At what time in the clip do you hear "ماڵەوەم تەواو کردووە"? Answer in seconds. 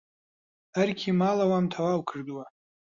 1.19-2.45